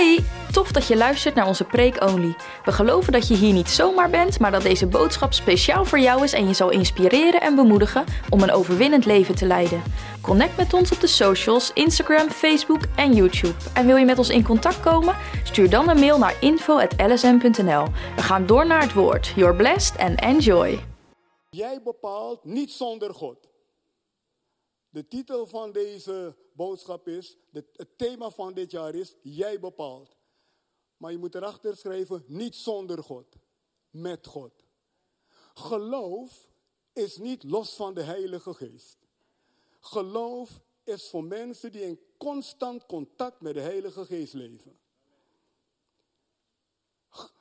[0.00, 2.34] Hey, tof dat je luistert naar onze Preek Only.
[2.64, 6.24] We geloven dat je hier niet zomaar bent, maar dat deze boodschap speciaal voor jou
[6.24, 9.82] is en je zal inspireren en bemoedigen om een overwinnend leven te leiden.
[10.20, 13.54] Connect met ons op de socials, Instagram, Facebook en YouTube.
[13.74, 15.16] En wil je met ons in contact komen?
[15.44, 17.84] Stuur dan een mail naar info@lsm.nl.
[18.16, 19.32] We gaan door naar het woord.
[19.36, 20.80] You're blessed and enjoy.
[21.50, 23.49] Jij bepaalt niet zonder God.
[24.90, 30.16] De titel van deze boodschap is, het thema van dit jaar is, jij bepaalt.
[30.96, 33.36] Maar je moet erachter schrijven, niet zonder God,
[33.90, 34.52] met God.
[35.54, 36.50] Geloof
[36.92, 38.98] is niet los van de Heilige Geest.
[39.80, 44.78] Geloof is voor mensen die in constant contact met de Heilige Geest leven.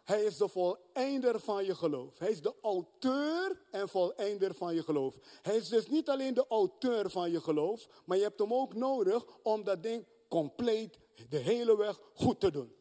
[0.04, 2.20] Hij is de voleinder van je geloof.
[2.20, 5.16] Hij is de auteur en voleinder van je geloof.
[5.42, 8.74] Hij is dus niet alleen de auteur van je geloof, maar je hebt hem ook
[8.74, 12.76] nodig om dat ding compleet de hele weg goed te doen.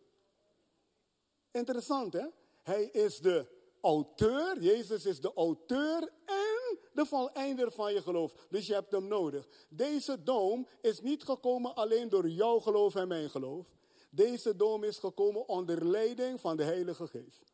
[1.51, 2.27] Interessant hè?
[2.63, 3.47] Hij is de
[3.81, 8.33] auteur, Jezus is de auteur en de voleinder van je geloof.
[8.49, 9.49] Dus je hebt hem nodig.
[9.69, 13.78] Deze doom is niet gekomen alleen door jouw geloof en mijn geloof.
[14.11, 17.53] Deze dom is gekomen onder leiding van de Heilige Geest.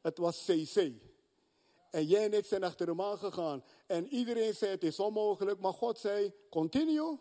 [0.00, 0.92] Het was CC.
[1.90, 3.64] En jij en ik zijn achter hem aangegaan.
[3.86, 5.60] En iedereen zei het is onmogelijk.
[5.60, 7.18] Maar God zei, continue.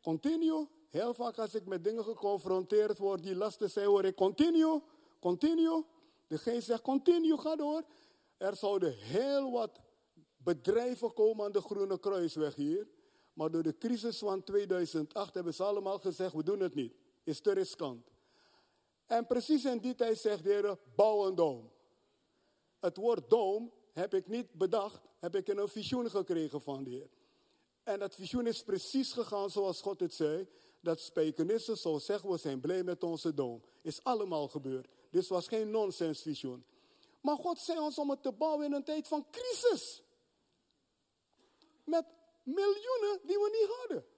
[0.00, 0.68] Continue.
[0.88, 4.82] Heel vaak als ik met dingen geconfronteerd word die lastig zijn, hoor ik continue.
[5.20, 5.84] Continue.
[6.26, 7.82] De geest zegt, continue, ga door.
[8.36, 9.80] Er zouden heel wat
[10.36, 12.88] bedrijven komen aan de Groene Kruisweg hier.
[13.32, 17.40] Maar door de crisis van 2008 hebben ze allemaal gezegd, we doen het niet is
[17.40, 18.10] te riskant.
[19.06, 21.70] En precies in die tijd zegt de Heer, bouw een dom.
[22.80, 26.90] Het woord dom heb ik niet bedacht, heb ik in een visioen gekregen van de
[26.90, 27.08] Heer.
[27.82, 30.48] En dat visioen is precies gegaan zoals God het zei.
[30.80, 33.62] Dat spijkenissen zo zeggen, we zijn blij met onze dom.
[33.82, 34.88] Is allemaal gebeurd.
[35.10, 36.64] Dit was geen nonsens visioen.
[37.20, 40.02] Maar God zei ons om het te bouwen in een tijd van crisis.
[41.84, 42.04] Met
[42.42, 44.11] miljoenen die we niet hadden.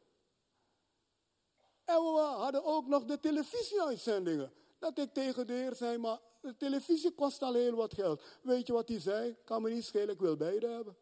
[1.85, 4.53] En we hadden ook nog de televisieuitzendingen.
[4.79, 8.23] Dat ik tegen de heer zei, maar de televisie kost al heel wat geld.
[8.43, 9.37] Weet je wat hij zei?
[9.45, 10.97] Kan me niet schelen, ik wil beide hebben.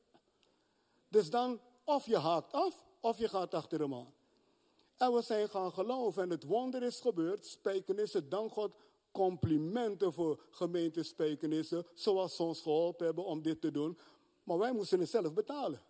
[1.08, 4.14] Dus dan, of je haakt af, of je gaat achter hem aan.
[4.96, 7.46] En we zijn gaan geloven en het wonder is gebeurd.
[7.46, 8.74] Spijkenissen, dank God,
[9.10, 11.86] complimenten voor gemeente Spijkenissen.
[11.94, 13.98] Zoals ze ons geholpen hebben om dit te doen.
[14.42, 15.80] Maar wij moesten het zelf betalen.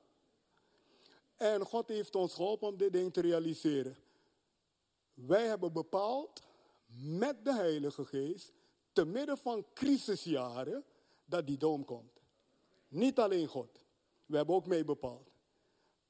[1.37, 3.97] En God heeft ons geholpen om dit ding te realiseren.
[5.15, 6.43] Wij hebben bepaald
[6.95, 8.53] met de Heilige Geest,
[8.93, 10.85] te midden van crisisjaren,
[11.25, 12.21] dat die doom komt.
[12.89, 13.85] Niet alleen God.
[14.27, 15.31] We hebben ook mee bepaald.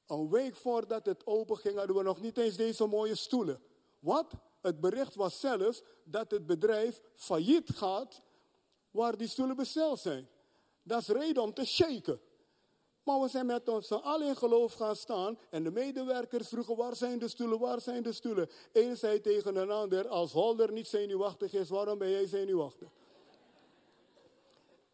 [0.07, 3.61] Een week voordat het open ging, hadden we nog niet eens deze mooie stoelen.
[3.99, 4.33] Wat?
[4.61, 8.21] Het bericht was zelfs dat het bedrijf failliet gaat
[8.91, 10.27] waar die stoelen besteld zijn.
[10.83, 12.19] Dat is reden om te shaken.
[13.03, 15.37] Maar we zijn met ons allen in geloof gaan staan.
[15.49, 18.49] En de medewerkers vroegen, waar zijn de stoelen, waar zijn de stoelen?
[18.73, 22.87] Eén zei tegen een ander, als Holder niet zenuwachtig is, waarom ben jij zenuwachtig?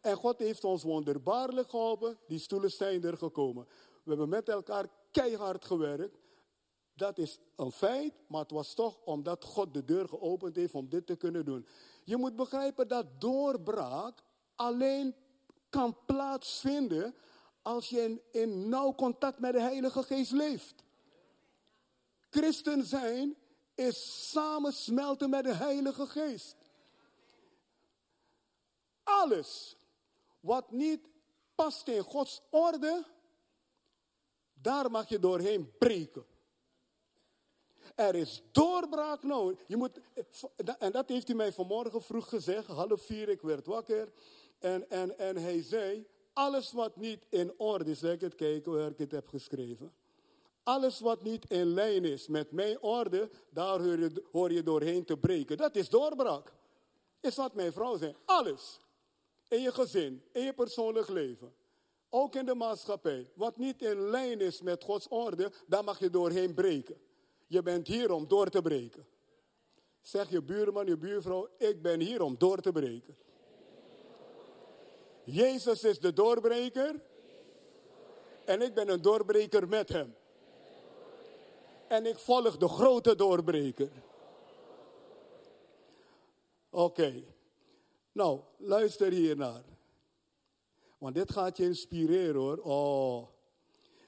[0.00, 2.18] En God heeft ons wonderbaarlijk geholpen.
[2.26, 3.66] Die stoelen zijn er gekomen.
[4.02, 6.18] We hebben met elkaar keihard gewerkt.
[6.94, 10.88] Dat is een feit, maar het was toch omdat God de deur geopend heeft om
[10.88, 11.66] dit te kunnen doen.
[12.04, 14.22] Je moet begrijpen dat doorbraak
[14.54, 15.14] alleen
[15.68, 17.14] kan plaatsvinden
[17.62, 20.74] als je in, nauw contact met de Heilige Geest leeft.
[22.30, 23.36] Christen zijn
[23.74, 26.56] is samensmelten met de Heilige Geest.
[29.02, 29.76] Alles
[30.40, 31.08] wat niet
[31.54, 33.06] past in Gods orde,
[34.52, 36.24] daar mag je doorheen breken.
[37.94, 39.60] Er is doorbraak nodig.
[39.66, 40.00] Je moet,
[40.78, 44.12] en dat heeft hij mij vanmorgen vroeg gezegd, half vier, ik werd wakker.
[44.58, 46.06] En, en, en hij zei,
[46.40, 49.92] alles wat niet in orde is, ik het kijken waar ik het heb geschreven.
[50.62, 55.04] Alles wat niet in lijn is met mijn orde, daar hoor je, hoor je doorheen
[55.04, 55.56] te breken.
[55.56, 56.52] Dat is doorbraak.
[57.20, 58.14] Is wat mijn vrouw zei.
[58.24, 58.80] Alles.
[59.48, 61.52] In je gezin, in je persoonlijk leven.
[62.08, 63.30] Ook in de maatschappij.
[63.34, 66.96] Wat niet in lijn is met Gods orde, daar mag je doorheen breken.
[67.46, 69.06] Je bent hier om door te breken.
[70.02, 73.16] Zeg je buurman, je buurvrouw, ik ben hier om door te breken.
[75.24, 77.00] Jezus is de doorbreker.
[78.44, 80.14] En ik ben een doorbreker met hem.
[81.88, 83.90] En ik volg de grote doorbreker.
[86.70, 87.24] Oké.
[88.12, 89.64] Nou, luister hier naar.
[90.98, 92.58] Want dit gaat je inspireren hoor.
[92.58, 93.28] Oh.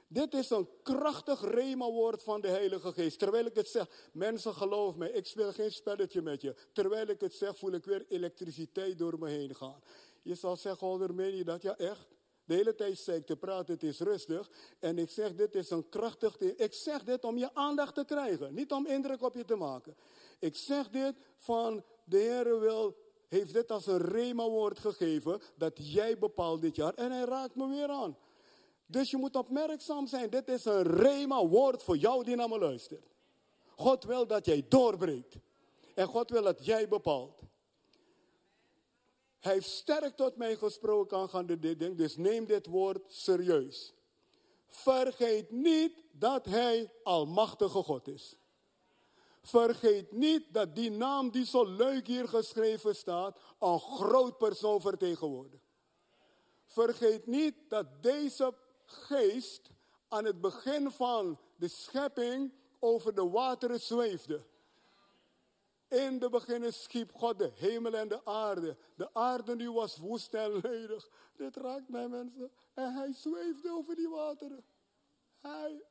[0.07, 3.19] Dit is een krachtig rema-woord van de Heilige Geest.
[3.19, 6.55] Terwijl ik het zeg, mensen geloof me, ik speel geen spelletje met je.
[6.73, 9.81] Terwijl ik het zeg, voel ik weer elektriciteit door me heen gaan.
[10.23, 11.63] Je zal zeggen, Holder, meen je dat?
[11.63, 12.09] Ja, echt.
[12.45, 14.51] De hele tijd zei ik te praten, het is rustig.
[14.79, 16.39] En ik zeg, dit is een krachtig.
[16.39, 19.97] Ik zeg dit om je aandacht te krijgen, niet om indruk op je te maken.
[20.39, 22.97] Ik zeg dit van, de Heer wil,
[23.29, 26.95] heeft dit als een rema-woord gegeven, dat jij bepaalt dit jaar.
[26.95, 28.17] En hij raakt me weer aan.
[28.87, 30.31] Dus je moet opmerkzaam zijn.
[30.31, 33.07] Dit is een rema-woord voor jou die naar me luistert.
[33.77, 35.35] God wil dat jij doorbreekt.
[35.95, 37.41] En God wil dat jij bepaalt.
[39.43, 43.95] Hij heeft sterk tot mij gesproken aangaande dit ding, dus neem dit woord serieus.
[44.67, 48.37] Vergeet niet dat Hij Almachtige God is.
[49.41, 55.65] Vergeet niet dat die naam die zo leuk hier geschreven staat, een groot persoon vertegenwoordigt.
[56.67, 58.55] Vergeet niet dat deze
[58.85, 59.71] geest
[60.09, 64.45] aan het begin van de schepping over de wateren zweefde.
[65.93, 68.77] In de begin schiep God de hemel en de aarde.
[68.95, 71.09] De aarde nu was woest en ledig.
[71.37, 72.53] Dit raakt mij mensen.
[72.75, 74.65] En hij zweefde over die wateren.
[75.41, 75.85] Hij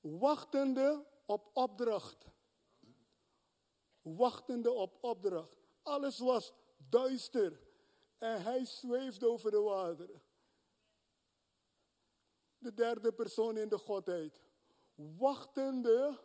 [0.00, 2.26] wachtende op opdracht.
[4.02, 5.56] Wachtende op opdracht.
[5.82, 6.52] Alles was
[6.88, 7.60] duister.
[8.18, 10.22] En hij zweefde over de wateren.
[12.58, 14.40] De derde persoon in de Godheid.
[14.94, 16.18] Wachtende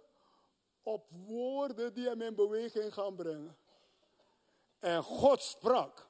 [0.90, 3.58] op woorden die hem in beweging gaan brengen.
[4.80, 6.08] En God sprak.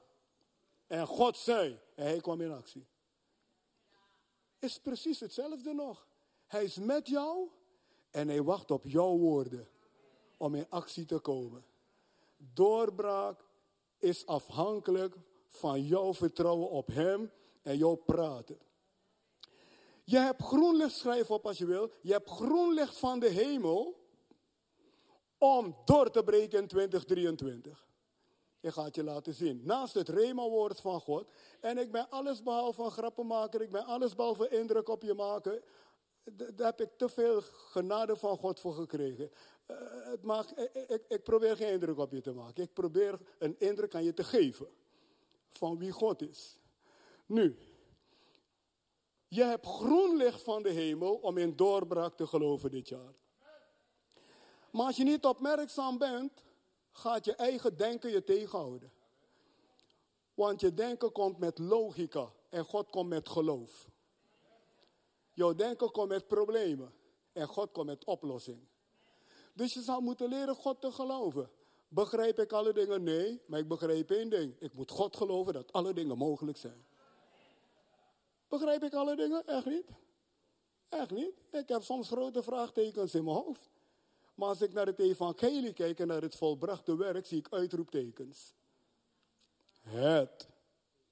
[0.86, 1.80] En God zei.
[1.94, 2.86] En hij kwam in actie.
[4.58, 6.06] Is precies hetzelfde nog.
[6.46, 7.48] Hij is met jou
[8.10, 9.68] en hij wacht op jouw woorden
[10.36, 11.64] om in actie te komen.
[12.36, 13.44] Doorbraak
[13.98, 15.16] is afhankelijk
[15.46, 17.32] van jouw vertrouwen op hem
[17.62, 18.58] en jouw praten.
[20.04, 21.92] Je hebt groen licht, schrijf op als je wil.
[22.02, 23.99] Je hebt groen licht van de hemel
[25.40, 27.88] om door te breken in 2023.
[28.60, 29.60] Ik ga het je laten zien.
[29.64, 31.30] Naast het Rema-woord van God.
[31.60, 33.62] En ik ben alles behalve een grappenmaker.
[33.62, 35.62] Ik ben alles behalve indruk op je maken.
[36.24, 39.30] Daar heb ik te veel genade van God voor gekregen.
[39.66, 42.62] Uh, het ik, ik, ik probeer geen indruk op je te maken.
[42.62, 44.68] Ik probeer een indruk aan je te geven.
[45.48, 46.58] Van wie God is.
[47.26, 47.56] Nu.
[49.28, 53.14] Je hebt groen licht van de hemel om in doorbraak te geloven dit jaar.
[54.70, 56.32] Maar als je niet opmerkzaam bent,
[56.92, 58.92] gaat je eigen denken je tegenhouden.
[60.34, 63.88] Want je denken komt met logica en God komt met geloof.
[65.32, 66.92] Jouw denken komt met problemen
[67.32, 68.68] en God komt met oplossing.
[69.52, 71.50] Dus je zou moeten leren God te geloven.
[71.88, 73.02] Begrijp ik alle dingen?
[73.02, 74.56] Nee, maar ik begrijp één ding.
[74.58, 76.86] Ik moet God geloven dat alle dingen mogelijk zijn.
[78.48, 79.46] Begrijp ik alle dingen?
[79.46, 79.86] Echt niet.
[80.88, 81.32] Echt niet.
[81.50, 83.69] Ik heb soms grote vraagtekens in mijn hoofd.
[84.40, 88.54] Maar als ik naar het evangelie kijk en naar het volbrachte werk, zie ik uitroeptekens.
[89.80, 90.48] Het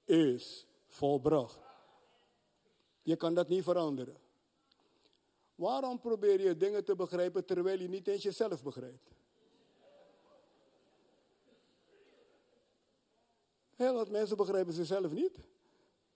[0.05, 1.59] is volbracht.
[3.01, 4.17] Je kan dat niet veranderen.
[5.55, 9.09] Waarom probeer je dingen te begrijpen terwijl je niet eens jezelf begrijpt?
[13.75, 15.37] Heel wat mensen begrijpen zichzelf niet.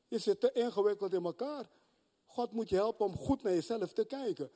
[0.07, 1.69] Je zit te ingewikkeld in elkaar.
[2.25, 4.51] God moet je helpen om goed naar jezelf te kijken.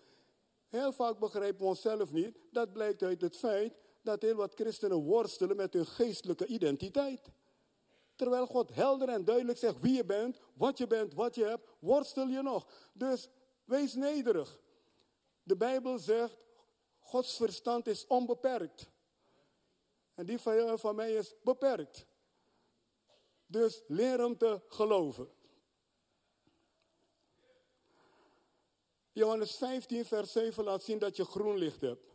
[0.68, 2.38] Heel vaak begrijpen we onszelf niet.
[2.52, 7.21] Dat blijkt uit het feit dat heel wat christenen worstelen met hun geestelijke identiteit.
[8.16, 11.68] Terwijl God helder en duidelijk zegt wie je bent, wat je bent, wat je hebt,
[11.80, 12.68] worstel je nog.
[12.94, 13.30] Dus
[13.66, 14.59] wees nederig.
[15.44, 16.38] De Bijbel zegt,
[17.00, 18.90] Gods verstand is onbeperkt.
[20.14, 22.06] En die van, van mij is beperkt.
[23.45, 25.30] Dus leer hem te geloven.
[29.18, 32.06] Johannes 15, vers 7 laat zien dat je groen licht hebt.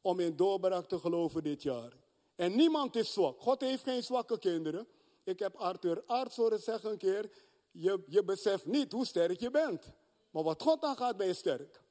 [0.00, 1.92] Om in doorbraak te geloven dit jaar.
[2.34, 3.40] En niemand is zwak.
[3.40, 4.86] God heeft geen zwakke kinderen.
[5.24, 7.30] Ik heb Arthur Arts horen zeggen een keer.
[7.70, 9.92] Je, je beseft niet hoe sterk je bent.
[10.30, 11.82] Maar wat God aangaat ben je sterk.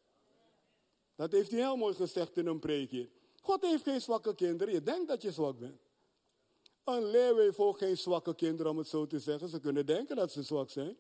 [1.16, 3.10] Dat heeft hij heel mooi gezegd in een preekje.
[3.42, 4.74] God heeft geen zwakke kinderen.
[4.74, 5.82] Je denkt dat je zwak bent.
[6.84, 9.50] Een leeuw heeft ook geen zwakke kinderen om het zo te zeggen.
[9.50, 10.98] Ze kunnen denken dat ze zwak zijn.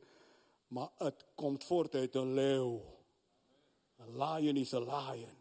[0.67, 2.96] Maar het komt voort uit een leeuw.
[4.17, 5.35] Lion is een lion.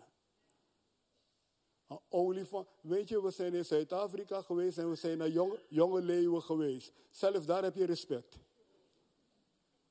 [1.88, 2.68] Een olifant.
[2.80, 6.92] Weet je, we zijn in Zuid-Afrika geweest en we zijn naar jonge, jonge leeuwen geweest.
[7.11, 8.38] Zelfs daar heb je respect.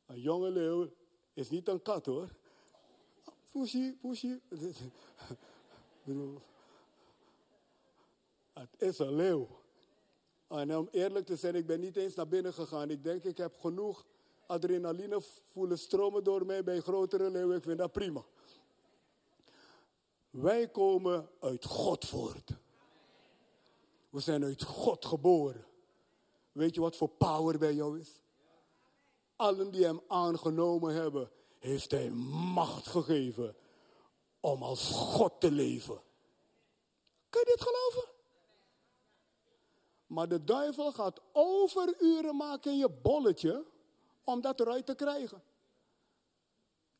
[0.05, 0.89] Een jonge leeuw
[1.33, 2.29] is niet een kat hoor.
[3.51, 4.39] Pushy, pushy.
[8.53, 9.47] Het is een leeuw.
[10.47, 12.89] En om eerlijk te zijn, ik ben niet eens naar binnen gegaan.
[12.89, 14.05] Ik denk, ik heb genoeg
[14.45, 17.57] adrenaline voelen stromen door mij bij grotere leeuwen.
[17.57, 18.23] Ik vind dat prima.
[20.35, 22.51] Wij komen uit God voort.
[24.09, 25.65] We zijn uit God geboren.
[26.51, 28.21] Weet je wat voor power bij jou is?
[29.35, 32.09] Allen die hem aangenomen hebben, heeft hij
[32.53, 33.55] macht gegeven
[34.39, 36.01] om als God te leven.
[37.29, 38.09] Kun je dit geloven?
[40.07, 43.65] Maar de duivel gaat overuren maken in je bolletje
[44.23, 45.43] om dat eruit te krijgen.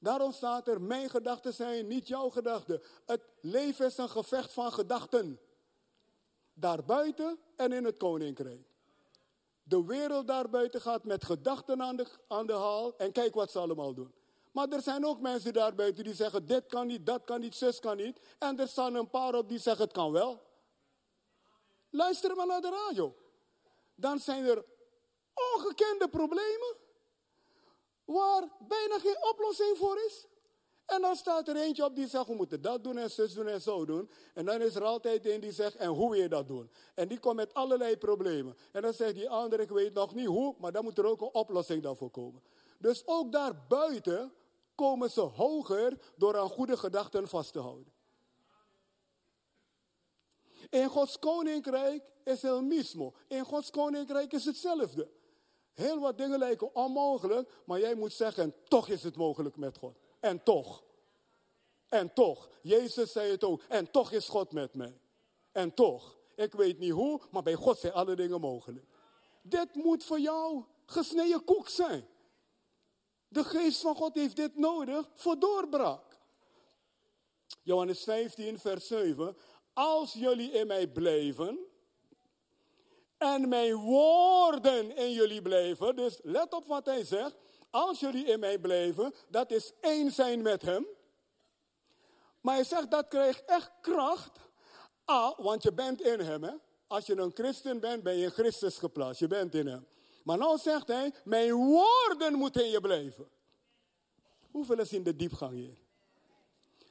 [0.06, 2.82] Daarom staat er, mijn gedachten zijn niet jouw gedachten.
[3.06, 5.40] Het leven is een gevecht van gedachten.
[6.54, 8.68] Daarbuiten en in het koninkrijk.
[9.64, 13.60] De wereld daarbuiten gaat met gedachten aan de, aan de haal en kijk wat ze
[13.60, 14.14] allemaal doen.
[14.52, 17.80] Maar er zijn ook mensen daarbuiten die zeggen, dit kan niet, dat kan niet, zus
[17.80, 18.20] kan niet.
[18.40, 20.42] En er staan een paar op die zeggen, het kan wel.
[21.90, 23.16] Luister maar naar de radio.
[23.96, 24.66] Dan zijn er
[25.54, 26.84] ongekende problemen
[28.06, 30.28] waar bijna geen oplossing voor is.
[30.86, 33.48] En dan staat er eentje op die zegt, we moeten dat doen en zus doen
[33.48, 34.10] en zo doen.
[34.34, 36.72] En dan is er altijd een die zegt, en hoe wil je dat doen?
[36.94, 38.58] En die komt met allerlei problemen.
[38.72, 41.22] En dan zegt die andere, ik weet nog niet hoe, maar dan moet er ook
[41.22, 42.42] een oplossing daarvoor komen.
[42.80, 44.34] Dus ook daar buiten
[44.76, 47.94] komen ze hoger door aan goede gedachten vast te houden.
[50.70, 53.14] In Gods koninkrijk is het mismo.
[53.28, 55.10] In Gods koninkrijk is hetzelfde.
[55.76, 59.98] Heel wat dingen lijken onmogelijk, maar jij moet zeggen, toch is het mogelijk met God.
[60.20, 60.84] En toch.
[61.88, 62.50] En toch.
[62.62, 63.62] Jezus zei het ook.
[63.68, 65.00] En toch is God met mij.
[65.52, 66.18] En toch.
[66.36, 68.86] Ik weet niet hoe, maar bij God zijn alle dingen mogelijk.
[69.42, 72.08] Dit moet voor jou gesneden koek zijn.
[73.28, 76.20] De geest van God heeft dit nodig voor doorbraak.
[77.62, 79.38] Johannes 15, vers 7.
[79.74, 81.60] Als jullie in mij blijven
[83.26, 87.36] en mijn woorden in jullie blijven, dus let op wat hij zegt.
[87.70, 90.88] Als jullie in mij blijven, dat is één zijn met hem.
[92.42, 94.40] Maar hij zegt dat krijgt echt kracht.
[95.06, 96.44] Ah, want je bent in hem.
[96.44, 96.54] Hè?
[96.88, 99.20] Als je een christen bent, ben je in Christus geplaatst.
[99.20, 99.88] Je bent in hem.
[100.24, 103.30] Maar nou zegt hij, mijn woorden moeten in je blijven.
[104.52, 105.78] Hoeveel is in de diepgang hier?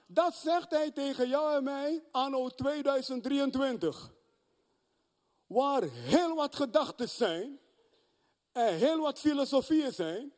[0.07, 4.13] Dat zegt hij tegen jou en mij anno 2023.
[5.47, 7.59] Waar heel wat gedachten zijn
[8.53, 10.33] en heel wat filosofieën zijn.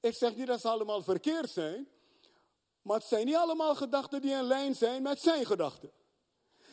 [0.00, 1.88] Ik zeg niet dat ze allemaal verkeerd zijn.
[2.82, 5.92] Maar het zijn niet allemaal gedachten die in lijn zijn met zijn gedachten.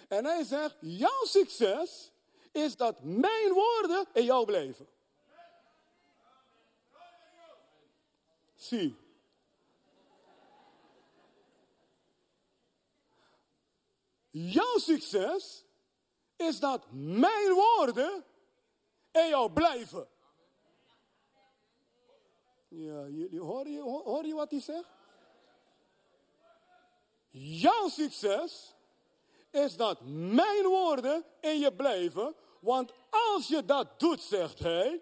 [0.07, 2.11] En hij zegt, jouw succes
[2.51, 4.87] is dat mijn woorden in jou blijven.
[8.55, 8.95] Zie.
[14.29, 15.62] Jouw succes
[16.43, 18.23] is dat mijn woorden
[19.12, 20.07] in jou blijven.
[22.67, 23.07] Ja,
[23.39, 24.89] hoor, je, hoor je wat hij zegt?
[27.29, 28.75] Jouw succes
[29.50, 32.35] is dat mijn woorden in je blijven.
[32.59, 35.01] Want als je dat doet, zegt hij,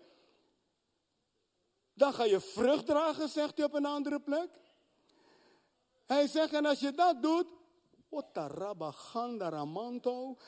[1.94, 4.50] dan ga je vrucht dragen, zegt hij op een andere plek.
[6.06, 7.48] Hij zegt, en als je dat doet,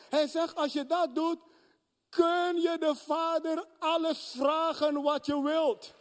[0.09, 1.39] hij zegt, als je dat doet,
[2.09, 5.93] kun je de Vader alles vragen wat je wilt.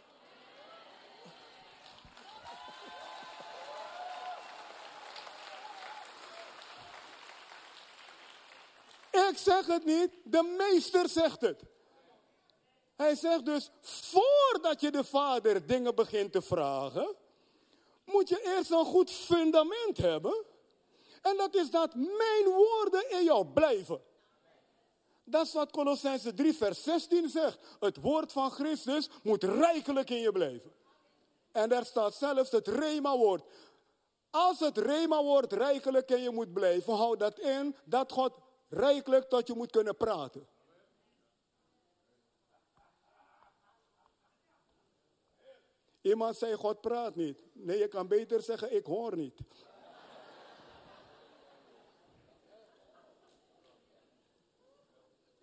[9.11, 11.61] Ik zeg het niet, de meester zegt het.
[12.95, 17.15] Hij zegt dus, voordat je de Vader dingen begint te vragen,
[18.05, 20.45] moet je eerst een goed fundament hebben.
[21.23, 24.01] En dat is dat mijn woorden in jou blijven.
[25.23, 27.59] Dat is wat Colossense 3 vers 16 zegt.
[27.79, 30.71] Het woord van Christus moet rijkelijk in je blijven.
[31.51, 33.43] En daar staat zelfs het Rema-woord.
[34.29, 38.33] Als het Rema-woord rijkelijk in je moet blijven, houd dat in dat God
[38.69, 40.47] rijkelijk tot je moet kunnen praten.
[46.01, 47.43] Iemand zei, God praat niet.
[47.53, 49.39] Nee, je kan beter zeggen, ik hoor niet.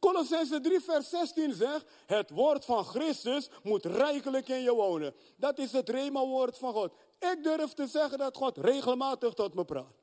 [0.00, 5.14] Colossense 3 vers 16 zegt, het woord van Christus moet rijkelijk in je wonen.
[5.37, 6.92] Dat is het rema-woord van God.
[7.19, 10.00] Ik durf te zeggen dat God regelmatig tot me praat.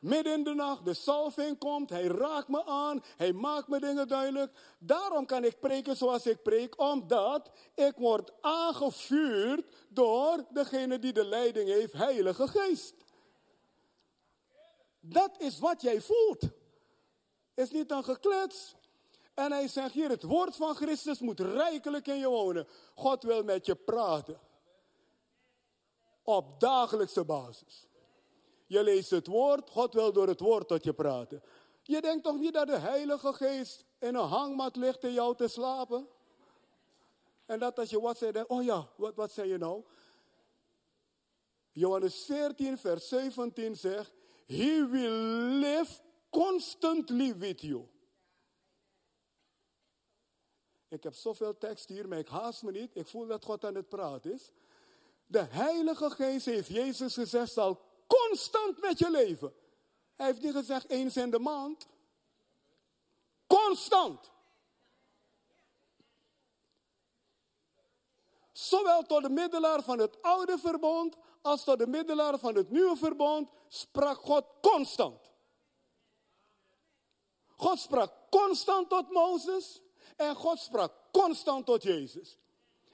[0.00, 4.08] Midden in de nacht, de salving komt, hij raakt me aan, hij maakt me dingen
[4.08, 4.52] duidelijk.
[4.78, 11.24] Daarom kan ik preken zoals ik preek, omdat ik word aangevuurd door degene die de
[11.24, 12.94] leiding heeft, Heilige Geest.
[15.00, 16.42] Dat is wat jij voelt.
[17.54, 18.76] Is niet een geklets.
[19.38, 22.66] En hij zegt hier, het woord van Christus moet rijkelijk in je wonen.
[22.94, 24.40] God wil met je praten.
[26.22, 27.86] Op dagelijkse basis.
[28.66, 31.42] Je leest het woord, God wil door het woord tot je praten.
[31.82, 35.48] Je denkt toch niet dat de Heilige Geest in een hangmat ligt in jou te
[35.48, 36.08] slapen?
[37.46, 39.82] En dat als je wat zei, oh ja, wat, wat zei je nou?
[41.72, 44.12] Johannes 14, vers 17 zegt,
[44.46, 45.18] He will
[45.58, 47.88] live constantly with you.
[50.88, 52.90] Ik heb zoveel tekst hier, maar ik haast me niet.
[52.94, 54.50] Ik voel dat God aan het praten is.
[55.26, 59.52] De Heilige Geest heeft Jezus gezegd, zal constant met je leven.
[60.16, 61.86] Hij heeft niet gezegd eens in de maand.
[63.46, 64.30] Constant.
[68.52, 72.96] Zowel tot de middelaar van het oude verbond als tot de middelaar van het nieuwe
[72.96, 75.32] verbond sprak God constant.
[77.46, 79.82] God sprak constant tot Mozes
[80.18, 82.38] en God sprak constant tot Jezus.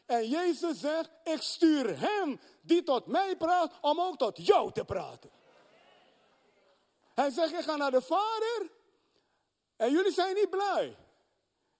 [0.07, 4.85] En Jezus zegt, ik stuur hem die tot mij praat om ook tot jou te
[4.85, 5.31] praten.
[7.15, 8.71] Hij zegt, ik ga naar de Vader
[9.77, 10.97] en jullie zijn niet blij.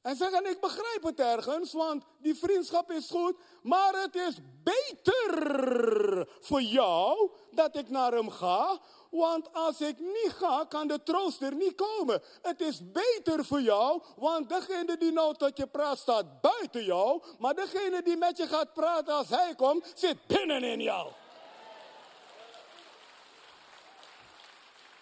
[0.03, 6.29] En zeggen, ik begrijp het ergens, want die vriendschap is goed, maar het is beter
[6.41, 8.81] voor jou dat ik naar hem ga,
[9.15, 12.23] want als ik niet ga, kan de trooster niet komen.
[12.43, 17.23] Het is beter voor jou, want degene die nou tot je praat staat buiten jou,
[17.39, 21.13] maar degene die met je gaat praten als hij komt, zit binnenin jou.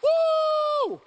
[0.01, 1.01] Woe!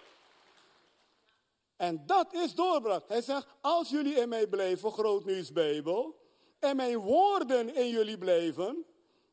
[1.77, 3.03] En dat is doorbraak.
[3.07, 6.23] Hij zegt, als jullie in mij blijven, grootnieuwsbijbel,
[6.59, 8.85] en mijn woorden in jullie blijven,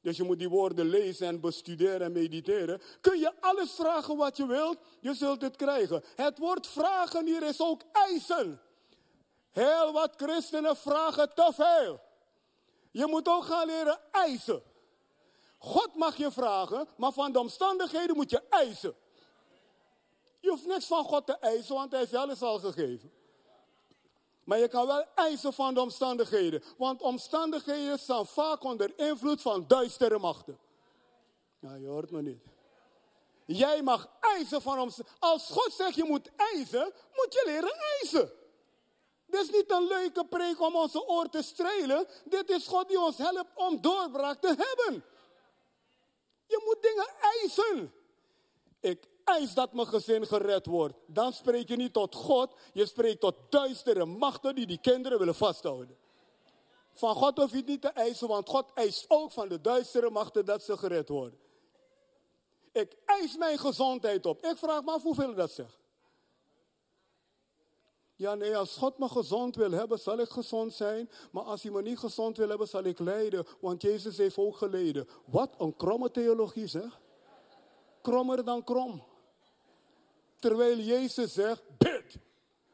[0.02, 2.80] dus je moet die woorden lezen en bestuderen en mediteren.
[3.00, 6.04] Kun je alles vragen wat je wilt, je zult het krijgen.
[6.16, 8.61] Het woord vragen hier is ook eisen.
[9.50, 12.00] Heel wat christenen vragen te veel.
[12.90, 14.62] Je moet ook gaan leren eisen.
[15.59, 18.94] God mag je vragen, maar van de omstandigheden moet je eisen.
[20.40, 23.12] Je hoeft niks van God te eisen, want hij heeft alles al gegeven.
[24.44, 26.62] Maar je kan wel eisen van de omstandigheden.
[26.76, 30.59] Want omstandigheden staan vaak onder invloed van duistere machten.
[31.59, 32.42] Ja, je hoort me niet.
[33.46, 35.28] Jij mag eisen van omstandigheden.
[35.31, 38.33] Als God zegt je moet eisen, moet je leren eisen.
[39.26, 42.07] Dit is niet een leuke preek om onze oor te strelen.
[42.24, 45.05] Dit is God die ons helpt om doorbraak te hebben.
[46.46, 47.92] Je moet dingen eisen.
[48.81, 50.94] Ik eis dat mijn gezin gered wordt.
[51.06, 55.35] Dan spreek je niet tot God, je spreekt tot duistere machten die die kinderen willen
[55.35, 55.96] vasthouden.
[56.92, 60.11] Van God hoef je het niet te eisen, want God eist ook van de duistere
[60.11, 61.38] machten dat ze gered worden.
[62.72, 64.44] Ik eis mijn gezondheid op.
[64.44, 65.80] Ik vraag me af hoeveel dat zegt.
[68.16, 71.11] Ja, nee, als God me gezond wil hebben, zal ik gezond zijn.
[71.30, 73.46] Maar als hij me niet gezond wil hebben, zal ik lijden.
[73.61, 75.08] Want Jezus heeft ook geleden.
[75.24, 77.00] Wat een kromme theologie, zeg.
[78.02, 79.02] Krommer dan krom.
[80.42, 82.18] Terwijl Jezus zegt, bid,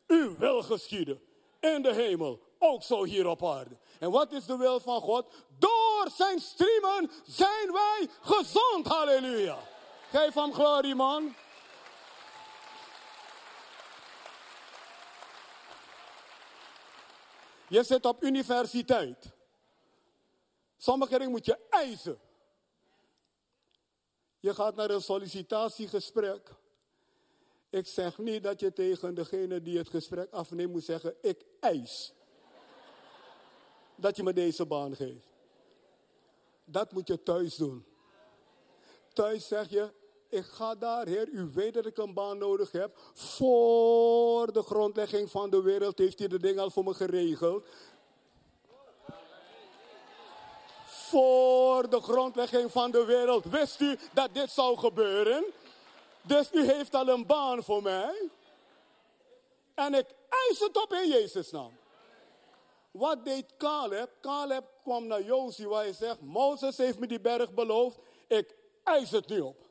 [0.06, 1.22] u wil geschieden.
[1.60, 3.78] In de hemel, ook zo hier op aarde.
[3.98, 5.34] En wat is de wil van God?
[5.58, 8.86] Door zijn streamen zijn wij gezond.
[8.86, 9.58] Halleluja.
[10.10, 11.34] Geef hem glorie, man.
[17.68, 19.30] Je zit op universiteit.
[20.76, 22.20] Sommige dingen moet je eisen.
[24.40, 26.56] Je gaat naar een sollicitatiegesprek.
[27.70, 32.12] Ik zeg niet dat je tegen degene die het gesprek afneemt moet zeggen, ik eis
[33.94, 35.26] dat je me deze baan geeft.
[36.64, 37.84] Dat moet je thuis doen.
[39.12, 39.92] Thuis zeg je,
[40.28, 42.98] ik ga daar, Heer, u weet dat ik een baan nodig heb.
[43.14, 47.66] Voor de grondlegging van de wereld heeft u de ding al voor me geregeld.
[50.84, 55.44] Voor de grondlegging van de wereld wist u dat dit zou gebeuren.
[56.28, 58.30] Dus u heeft al een baan voor mij.
[59.74, 61.72] En ik eis het op in Jezus' naam.
[62.90, 64.10] Wat deed Caleb?
[64.20, 67.98] Caleb kwam naar Josie waar hij zegt, Mozes heeft me die berg beloofd.
[68.26, 69.66] Ik eis het nu op.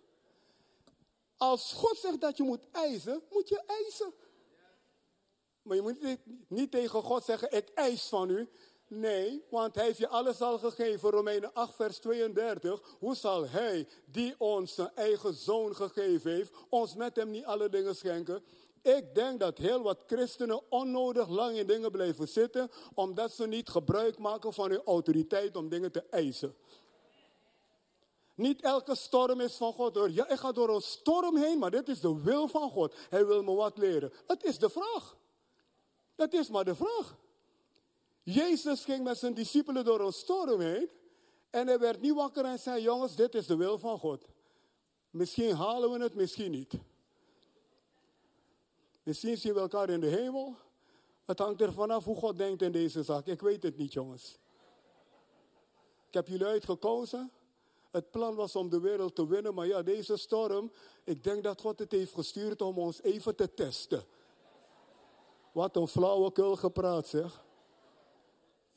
[1.37, 4.13] Als God zegt dat je moet eisen, moet je eisen.
[5.61, 6.17] Maar je moet
[6.47, 8.49] niet tegen God zeggen, ik eis van u.
[8.87, 11.09] Nee, want hij heeft je alles al gegeven.
[11.09, 12.81] Romeinen 8, vers 32.
[12.99, 17.69] Hoe zal hij, die ons zijn eigen zoon gegeven heeft, ons met hem niet alle
[17.69, 18.43] dingen schenken?
[18.81, 23.69] Ik denk dat heel wat christenen onnodig lang in dingen blijven zitten, omdat ze niet
[23.69, 26.55] gebruik maken van hun autoriteit om dingen te eisen.
[28.35, 30.09] Niet elke storm is van God hoor.
[30.11, 32.93] Ja, ik ga door een storm heen, maar dit is de wil van God.
[33.09, 34.13] Hij wil me wat leren.
[34.27, 35.17] Het is de vraag.
[36.15, 37.17] Het is maar de vraag.
[38.29, 40.89] Jezus ging met zijn discipelen door een storm heen.
[41.49, 44.25] En hij werd niet wakker en zei, jongens, dit is de wil van God.
[45.09, 46.73] Misschien halen we het, misschien niet.
[49.03, 50.55] Misschien zien we elkaar in de hemel.
[51.25, 53.25] Het hangt er vanaf hoe God denkt in deze zaak.
[53.25, 54.37] Ik weet het niet, jongens.
[56.07, 57.31] Ik heb jullie uitgekozen.
[57.91, 60.71] Het plan was om de wereld te winnen, maar ja, deze storm,
[61.03, 64.03] ik denk dat God het heeft gestuurd om ons even te testen.
[65.51, 67.45] Wat een flauwekul gepraat, zeg.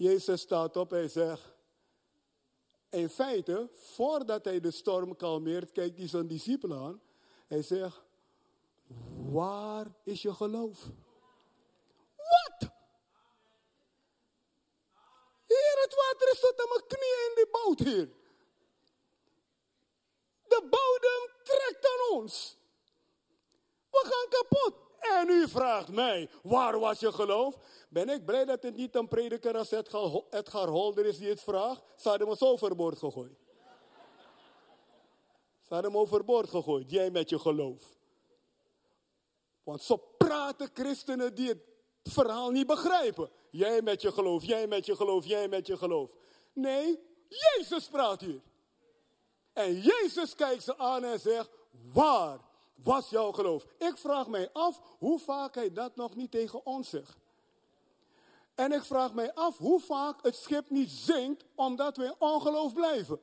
[0.00, 1.42] Jezus staat op, hij zegt,
[2.90, 7.02] in feite, voordat hij de storm kalmeert, kijkt hij zijn discipelen aan.
[7.46, 8.02] Hij zegt,
[9.30, 10.78] waar is je geloof?
[12.16, 12.70] Wat?
[15.46, 18.08] Heer, het water is tot aan mijn knieën in die boot, hier.
[20.42, 22.58] De bodem trekt aan ons.
[23.90, 24.89] We gaan kapot.
[25.00, 27.56] En u vraagt mij, waar was je geloof?
[27.88, 29.70] Ben ik blij dat het niet een prediker als
[30.30, 31.82] Edgar Holder is die het vraagt?
[31.96, 33.38] Ze hadden zo overboord gegooid.
[35.62, 37.82] Ze hadden hem overboord gegooid, jij met je geloof.
[39.62, 41.62] Want zo praten christenen die het
[42.02, 43.30] verhaal niet begrijpen.
[43.50, 46.14] Jij met je geloof, jij met je geloof, jij met je geloof.
[46.52, 48.40] Nee, Jezus praat hier.
[49.52, 51.50] En Jezus kijkt ze aan en zegt,
[51.92, 52.38] waar
[52.82, 53.66] was jouw geloof?
[53.78, 57.16] Ik vraag mij af hoe vaak hij dat nog niet tegen ons zegt.
[58.54, 62.74] En ik vraag mij af hoe vaak het schip niet zinkt omdat we in ongeloof
[62.74, 63.20] blijven.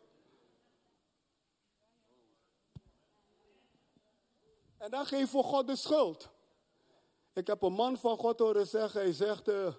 [4.78, 6.30] En dan geven we God de schuld.
[7.34, 9.74] Ik heb een man van God horen zeggen, hij zegt, uh,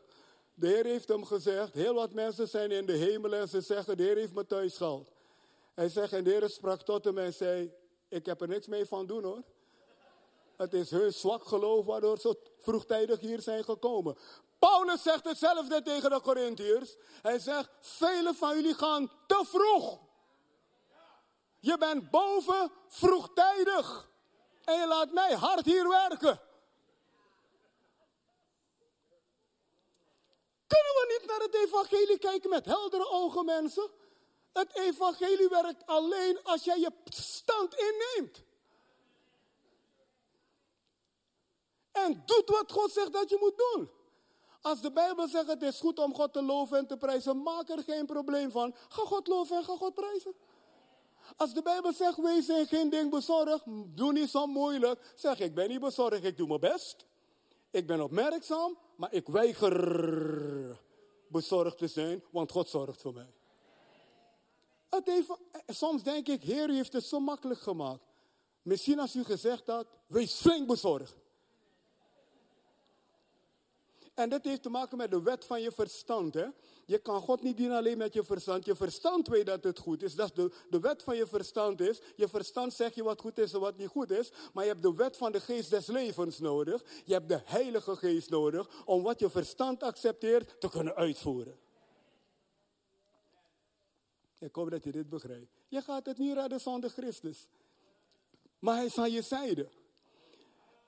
[0.54, 3.96] de Heer heeft hem gezegd, heel wat mensen zijn in de hemel en ze zeggen,
[3.96, 5.10] de Heer heeft me thuis gehaald.
[5.74, 7.72] Hij zegt, en de Heer sprak tot hem en zei,
[8.08, 9.42] ik heb er niks mee van doen hoor.
[10.58, 14.18] Het is hun zwak geloof waardoor ze vroegtijdig hier zijn gekomen.
[14.58, 16.96] Paulus zegt hetzelfde tegen de Corinthiërs.
[17.22, 19.98] Hij zegt, velen van jullie gaan te vroeg.
[21.60, 24.10] Je bent boven vroegtijdig.
[24.64, 26.40] En je laat mij hard hier werken.
[30.66, 33.90] Kunnen we niet naar het evangelie kijken met heldere ogen, mensen?
[34.52, 38.46] Het evangelie werkt alleen als jij je stand inneemt.
[42.04, 43.90] En doet wat God zegt dat je moet doen.
[44.60, 47.68] Als de Bijbel zegt het is goed om God te loven en te prijzen, maak
[47.68, 48.74] er geen probleem van.
[48.88, 50.34] Ga God loven en ga God prijzen.
[51.36, 53.62] Als de Bijbel zegt, wees zijn geen ding bezorgd,
[53.94, 55.12] doe niet zo moeilijk.
[55.14, 57.06] Zeg, ik ben niet bezorgd, ik doe mijn best.
[57.70, 60.78] Ik ben opmerkzaam, maar ik weiger
[61.28, 63.32] bezorgd te zijn, want God zorgt voor mij.
[64.90, 68.02] Het even, soms denk ik, Heer, u heeft het zo makkelijk gemaakt.
[68.62, 71.14] Misschien als u gezegd had, wees flink bezorgd.
[74.18, 76.34] En dat heeft te maken met de wet van je verstand.
[76.34, 76.46] Hè?
[76.84, 78.64] Je kan God niet dienen alleen met je verstand.
[78.64, 80.14] Je verstand weet dat het goed is.
[80.14, 82.00] Dat is de, de wet van je verstand is.
[82.16, 84.32] Je verstand zegt je wat goed is en wat niet goed is.
[84.52, 86.84] Maar je hebt de wet van de geest des levens nodig.
[87.04, 91.58] Je hebt de heilige geest nodig om wat je verstand accepteert te kunnen uitvoeren.
[94.38, 95.52] Ik hoop dat je dit begrijpt.
[95.68, 97.48] Je gaat het niet redden zonder Christus.
[98.58, 99.68] Maar hij is aan je zijde.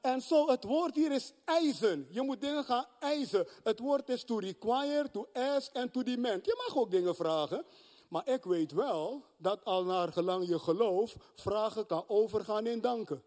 [0.01, 2.07] En zo, het woord hier is eisen.
[2.11, 3.47] Je moet dingen gaan eisen.
[3.63, 6.45] Het woord is to require, to ask en to demand.
[6.45, 7.65] Je mag ook dingen vragen.
[8.09, 13.23] Maar ik weet wel dat al naar gelang je geloof vragen kan overgaan in danken.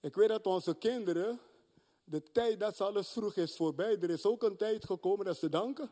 [0.00, 1.40] Ik weet dat onze kinderen,
[2.04, 3.98] de tijd dat ze alles vroeg is voorbij.
[4.00, 5.90] Er is ook een tijd gekomen dat ze danken.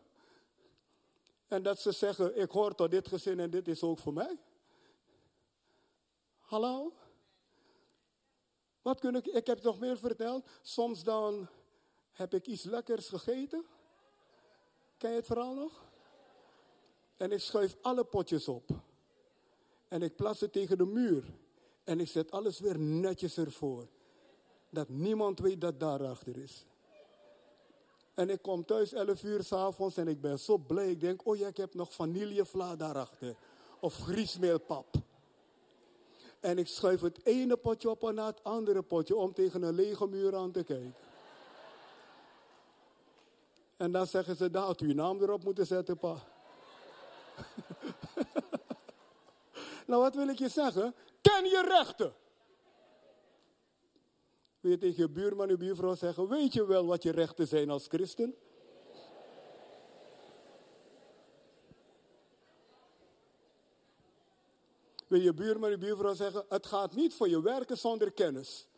[1.46, 4.38] En dat ze zeggen, ik hoor tot dit gezin en dit is ook voor mij.
[6.38, 6.92] Hallo?
[8.82, 10.46] Wat kun ik, ik heb nog meer verteld.
[10.62, 11.48] Soms dan
[12.12, 13.64] heb ik iets lekkers gegeten.
[14.96, 15.84] Ken je het verhaal nog?
[17.16, 18.70] En ik schuif alle potjes op.
[19.88, 21.24] En ik plaats het tegen de muur.
[21.84, 23.88] En ik zet alles weer netjes ervoor.
[24.70, 26.66] Dat niemand weet dat daarachter is.
[28.14, 30.90] En ik kom thuis 11 uur s'avonds en ik ben zo blij.
[30.90, 33.36] Ik denk, oh ja, ik heb nog vanillevla daarachter.
[33.80, 34.94] Of griesmeelpap.
[36.42, 39.74] En ik schuif het ene potje op en na het andere potje om tegen een
[39.74, 40.94] lege muur aan te kijken.
[43.76, 46.16] En dan zeggen ze, daar had u uw naam erop moeten zetten, pa.
[49.86, 50.94] nou, wat wil ik je zeggen?
[51.20, 52.14] Ken je rechten.
[54.60, 57.70] Wil je tegen je buurman en buurvrouw zeggen, weet je wel wat je rechten zijn
[57.70, 58.36] als christen?
[65.12, 68.68] Wil je buurman en buurvrouw zeggen, het gaat niet voor je werken zonder kennis.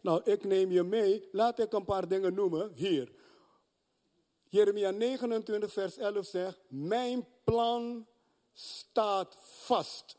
[0.00, 1.28] Nou, ik neem je mee.
[1.32, 3.12] Laat ik een paar dingen noemen hier.
[4.48, 8.06] Jeremia 29, vers 11 zegt: Mijn plan
[8.52, 10.16] staat vast.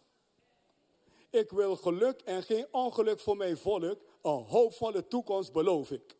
[1.30, 4.02] Ik wil geluk en geen ongeluk voor mijn volk.
[4.22, 6.18] Een hoopvolle toekomst beloof ik.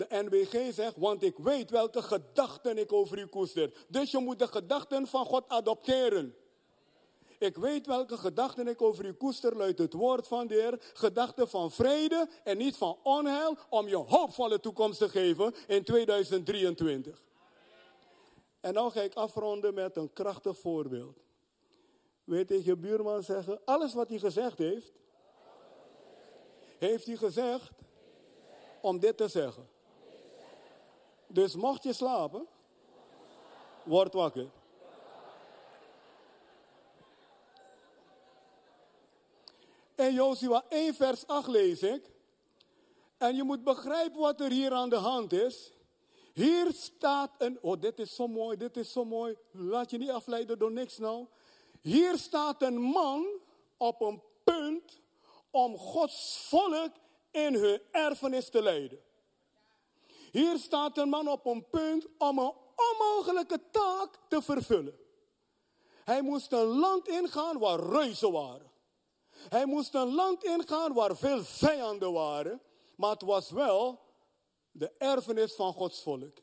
[0.00, 3.72] De NBG zegt, want ik weet welke gedachten ik over u koester.
[3.88, 6.34] Dus je moet de gedachten van God adopteren.
[7.38, 10.90] Ik weet welke gedachten ik over u koester, luidt het woord van de Heer.
[10.92, 17.24] Gedachten van vrede en niet van onheil, om je hoopvolle toekomst te geven in 2023.
[18.60, 21.18] En nou ga ik afronden met een krachtig voorbeeld.
[22.24, 24.92] Weet tegen je buurman zeggen, alles wat hij gezegd heeft,
[26.78, 27.70] heeft hij gezegd
[28.80, 29.69] om dit te zeggen.
[31.32, 32.46] Dus mocht je slapen,
[33.82, 34.50] word wakker.
[39.94, 42.10] In Jozua 1 vers 8 lees ik.
[43.18, 45.72] En je moet begrijpen wat er hier aan de hand is.
[46.32, 49.36] Hier staat een, oh dit is zo mooi, dit is zo mooi.
[49.50, 51.26] Laat je niet afleiden door niks nou.
[51.80, 53.26] Hier staat een man
[53.76, 55.00] op een punt
[55.50, 56.92] om Gods volk
[57.30, 58.98] in hun erfenis te leiden.
[60.30, 64.98] Hier staat een man op een punt om een onmogelijke taak te vervullen.
[66.04, 68.70] Hij moest een land ingaan waar reuzen waren.
[69.48, 72.62] Hij moest een land ingaan waar veel vijanden waren.
[72.96, 74.00] Maar het was wel
[74.70, 76.38] de erfenis van Gods volk.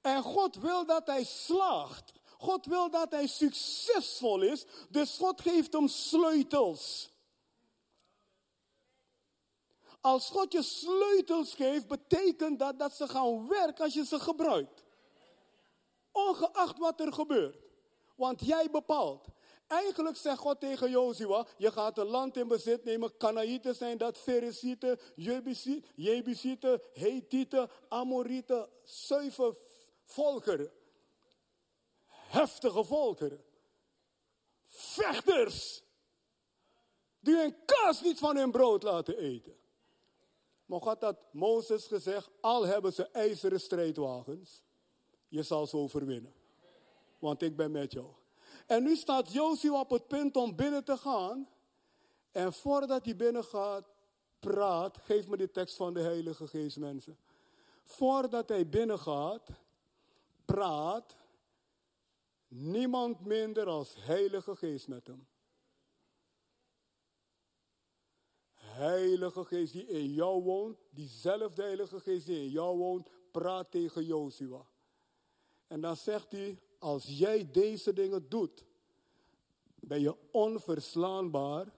[0.00, 2.12] En God wil dat hij slaagt.
[2.38, 4.64] God wil dat hij succesvol is.
[4.88, 7.10] Dus God geeft hem sleutels.
[10.00, 14.84] Als God je sleutels geeft, betekent dat dat ze gaan werken als je ze gebruikt.
[16.12, 17.68] Ongeacht wat er gebeurt.
[18.16, 19.26] Want jij bepaalt.
[19.66, 23.16] Eigenlijk zegt God tegen Jozua, je gaat een land in bezit nemen.
[23.16, 24.98] Kanaïten zijn dat, Ferisieten,
[25.94, 29.56] Jebusieten, Hethieten, Amorieten, zeven
[30.04, 30.72] volkeren.
[32.06, 33.44] Heftige volkeren.
[34.68, 35.82] Vechters.
[37.20, 39.59] Die hun kaas niet van hun brood laten eten.
[40.70, 44.62] Maar God had Mozes gezegd, al hebben ze ijzeren strijdwagens,
[45.28, 46.32] je zal ze overwinnen.
[47.18, 48.06] Want ik ben met jou.
[48.66, 51.48] En nu staat Jozua op het punt om binnen te gaan.
[52.32, 53.88] En voordat hij binnen gaat,
[54.38, 57.18] praat, geef me die tekst van de Heilige Geest mensen.
[57.82, 59.48] Voordat hij binnen gaat,
[60.44, 61.16] praat
[62.48, 65.26] niemand minder als Heilige Geest met hem.
[68.80, 74.04] Heilige Geest die in jou woont, diezelfde Heilige Geest die in jou woont, praat tegen
[74.04, 74.66] Jozua.
[75.66, 78.64] En dan zegt hij, als jij deze dingen doet,
[79.74, 81.72] ben je onverslaanbaar.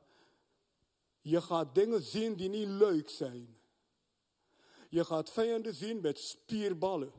[1.21, 3.57] Je gaat dingen zien die niet leuk zijn.
[4.89, 7.13] Je gaat vijanden zien met spierballen.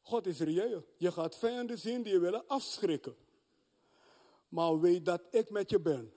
[0.00, 0.84] God is reëel.
[0.96, 3.16] Je gaat vijanden zien die je willen afschrikken.
[4.48, 6.12] Maar weet dat ik met je ben.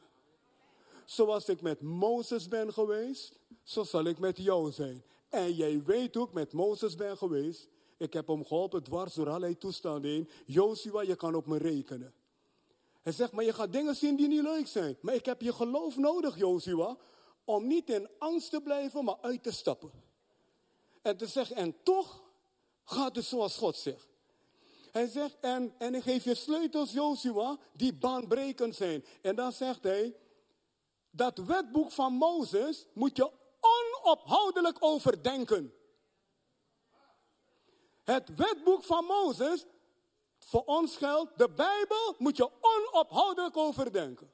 [1.08, 5.04] Zoals ik met Mozes ben geweest, zo zal ik met jou zijn.
[5.30, 7.68] En jij weet hoe ik met Mozes ben geweest.
[7.98, 10.30] Ik heb hem geholpen dwars door allerlei toestanden heen.
[10.46, 12.14] Joshua, je kan op me rekenen.
[13.02, 14.98] Hij zegt, maar je gaat dingen zien die niet leuk zijn.
[15.02, 16.98] Maar ik heb je geloof nodig, Joshua,
[17.46, 19.92] om niet in angst te blijven, maar uit te stappen.
[21.02, 22.24] En te zeggen, en toch
[22.84, 24.08] gaat het zoals God zegt.
[24.92, 29.06] Hij zegt, en, en ik geef je sleutels, Joshua, die baanbrekend zijn.
[29.22, 30.16] En dan zegt hij,
[31.18, 35.74] dat wetboek van Mozes moet je onophoudelijk overdenken.
[38.04, 39.66] Het wetboek van Mozes,
[40.40, 44.32] voor ons geldt, de Bijbel moet je onophoudelijk overdenken.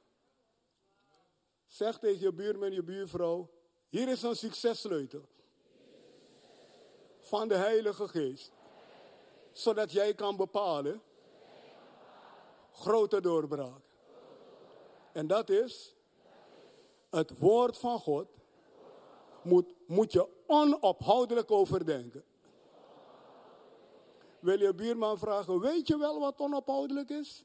[1.66, 3.50] Zeg tegen je buurman, je buurvrouw,
[3.88, 5.28] hier is een successleutel
[7.20, 8.52] van de Heilige Geest.
[9.52, 11.02] Zodat jij kan bepalen,
[12.72, 13.82] grote doorbraak.
[15.12, 15.93] En dat is
[17.14, 18.26] het woord van God
[19.42, 22.24] moet, moet je onophoudelijk overdenken.
[24.40, 27.44] Wil je buurman vragen, weet je wel wat onophoudelijk is?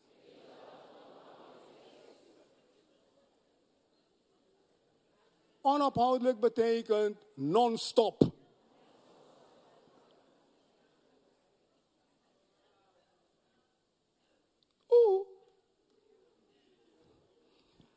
[5.62, 8.22] Onophoudelijk betekent non-stop.
[14.90, 15.28] Oeh.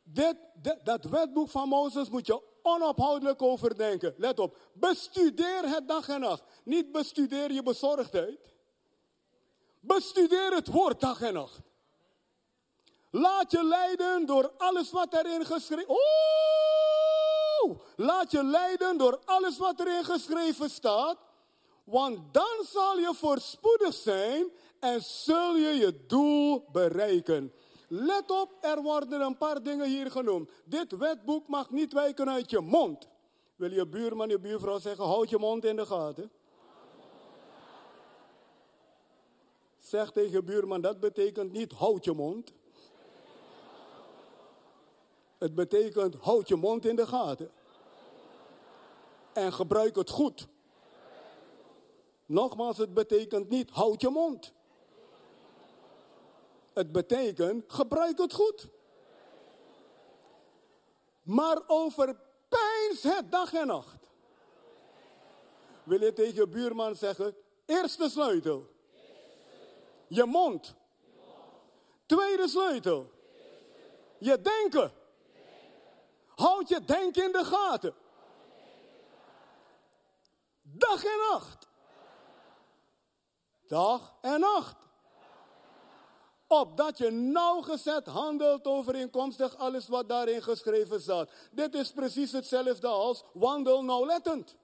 [0.03, 0.37] Dit,
[0.83, 4.13] dat wetboek van Mozes moet je onophoudelijk overdenken.
[4.17, 6.43] Let op, bestudeer het dag en nacht.
[6.63, 8.53] Niet bestudeer je bezorgdheid.
[9.79, 11.59] Bestudeer het woord dag en nacht.
[13.09, 15.89] Laat je leiden door alles wat erin geschreven...
[15.89, 17.79] Oeh!
[17.95, 21.17] Laat je leiden door alles wat erin geschreven staat.
[21.83, 27.53] Want dan zal je voorspoedig zijn en zul je je doel bereiken.
[27.87, 30.49] Let op, er worden een paar dingen hier genoemd.
[30.65, 33.07] Dit wetboek mag niet wijken uit je mond.
[33.55, 36.31] Wil je buurman, je buurvrouw zeggen, houd je mond in de gaten.
[39.77, 42.53] Zeg tegen buurman, dat betekent niet houd je mond.
[45.37, 47.51] Het betekent houd je mond in de gaten.
[49.33, 50.47] En gebruik het goed.
[52.25, 54.53] Nogmaals, het betekent niet houd je mond.
[56.73, 58.67] Het betekent gebruik het goed.
[61.23, 63.97] Maar overpijns het dag en nacht.
[65.83, 68.69] Wil je tegen je buurman zeggen, eerste sleutel.
[70.07, 70.75] Je mond.
[72.05, 73.11] Tweede sleutel.
[74.17, 74.91] Je denken.
[76.27, 77.95] Houd je denken in de gaten.
[80.61, 81.67] Dag en nacht.
[83.67, 84.82] Dag en nacht.
[86.53, 91.29] Opdat je nauwgezet handelt overeenkomstig alles wat daarin geschreven staat.
[91.51, 94.55] Dit is precies hetzelfde als wandel nauwlettend.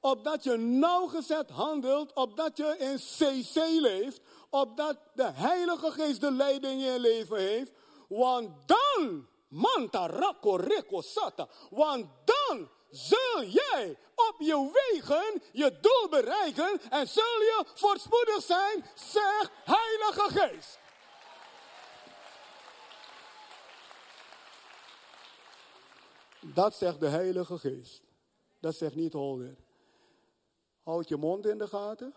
[0.00, 6.80] Opdat je nauwgezet handelt, opdat je in CC leeft, opdat de Heilige Geest de leiding
[6.80, 7.72] in je leven heeft.
[8.08, 16.80] Want dan, manta rako sata, want dan zul jij op je wegen je doel bereiken
[16.90, 20.78] en zul je voorspoedig zijn, zegt Heilige Geest.
[26.40, 28.02] Dat zegt de Heilige Geest.
[28.60, 29.56] Dat zegt niet Holder.
[30.82, 32.14] Houd je mond in de gaten.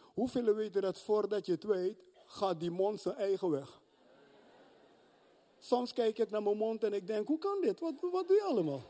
[0.00, 3.80] Hoeveel weten dat voordat je het weet, gaat die mond zijn eigen weg?
[5.58, 7.80] Soms kijk ik naar mijn mond en ik denk, hoe kan dit?
[7.80, 8.82] Wat, wat doe je allemaal?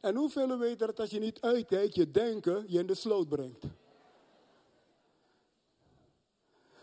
[0.00, 3.64] En hoeveel weten dat als je niet uitkijkt, je denken je in de sloot brengt?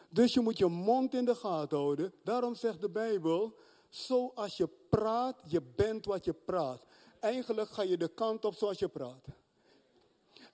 [0.09, 2.13] Dus je moet je mond in de gaten houden.
[2.23, 3.55] Daarom zegt de Bijbel,
[3.89, 6.85] zoals je praat, je bent wat je praat.
[7.19, 9.25] Eigenlijk ga je de kant op zoals je praat.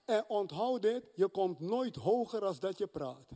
[0.04, 3.30] En onthoud dit, je komt nooit hoger als dat je praat.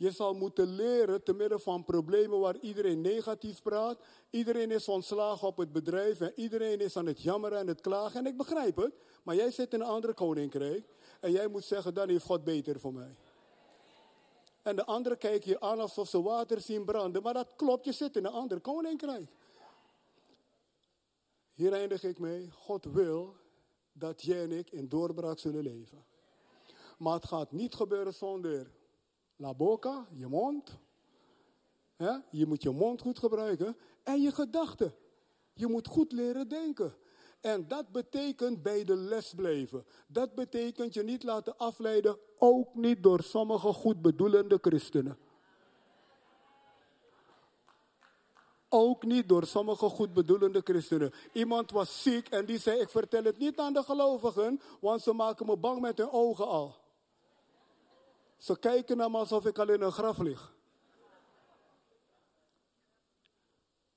[0.00, 3.98] Je zal moeten leren te midden van problemen waar iedereen negatief praat.
[4.30, 8.20] Iedereen is ontslagen op het bedrijf en iedereen is aan het jammeren en het klagen.
[8.20, 10.88] En ik begrijp het, maar jij zit in een andere koninkrijk.
[11.20, 13.16] En jij moet zeggen, dan heeft God beter voor mij.
[14.62, 17.22] En de anderen kijken je aan alsof ze water zien branden.
[17.22, 19.30] Maar dat klopt, je zit in een ander koninkrijk.
[21.54, 22.50] Hier eindig ik mee.
[22.50, 23.36] God wil
[23.92, 26.04] dat jij en ik in doorbraak zullen leven.
[26.98, 28.78] Maar het gaat niet gebeuren zonder
[29.40, 30.78] la boca, je mond.
[32.30, 33.76] Je moet je mond goed gebruiken.
[34.02, 34.94] En je gedachten.
[35.52, 36.94] Je moet goed leren denken.
[37.40, 39.84] En dat betekent bij de les blijven.
[40.06, 45.18] Dat betekent je niet laten afleiden, ook niet door sommige goedbedoelende christenen.
[48.68, 51.12] Ook niet door sommige goedbedoelende christenen.
[51.32, 55.12] Iemand was ziek en die zei: Ik vertel het niet aan de gelovigen, want ze
[55.12, 56.79] maken me bang met hun ogen al.
[58.40, 60.52] Ze kijken naar me alsof ik al in een graf lig.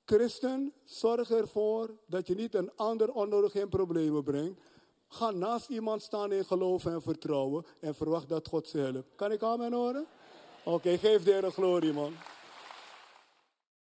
[0.04, 4.60] Christen, zorg ervoor dat je niet een ander onnodig in problemen brengt.
[5.08, 9.14] Ga naast iemand staan in geloof en vertrouwen en verwacht dat God ze helpt.
[9.16, 10.06] Kan ik amen horen?
[10.64, 12.14] Oké, geef de Heer glorie, man.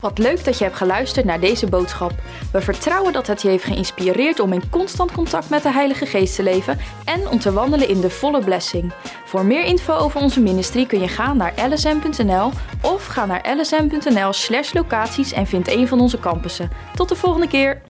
[0.00, 2.12] Wat leuk dat je hebt geluisterd naar deze boodschap.
[2.52, 6.36] We vertrouwen dat het je heeft geïnspireerd om in constant contact met de Heilige Geest
[6.36, 8.92] te leven en om te wandelen in de volle blessing.
[9.24, 12.50] Voor meer info over onze ministry kun je gaan naar lsm.nl
[12.82, 16.70] of ga naar lsm.nl/locaties en vind een van onze campussen.
[16.94, 17.78] Tot de volgende keer.